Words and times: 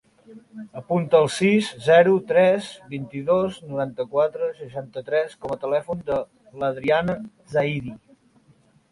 Apunta 0.79 1.19
el 1.23 1.27
sis, 1.33 1.67
zero, 1.87 2.13
tres, 2.29 2.69
vint-i-dos, 2.93 3.59
noranta-quatre, 3.73 4.47
seixanta-tres 4.61 5.35
com 5.43 5.53
a 5.57 5.59
telèfon 5.65 6.01
de 6.09 6.17
l'Adriana 6.63 7.17
Zaidi. 7.57 7.95